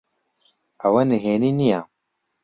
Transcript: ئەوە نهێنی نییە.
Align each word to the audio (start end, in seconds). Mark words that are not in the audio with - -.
ئەوە 0.81 1.01
نهێنی 1.11 1.51
نییە. 1.59 1.81